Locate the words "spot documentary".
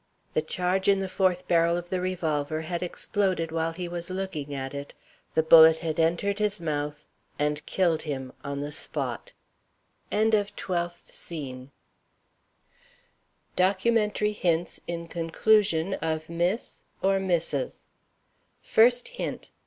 8.71-10.39